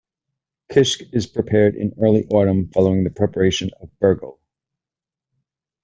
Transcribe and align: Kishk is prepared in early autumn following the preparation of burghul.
Kishk 0.71 1.13
is 1.13 1.27
prepared 1.27 1.75
in 1.75 1.93
early 2.01 2.25
autumn 2.31 2.69
following 2.73 3.03
the 3.03 3.11
preparation 3.11 3.69
of 3.81 3.91
burghul. 4.01 4.39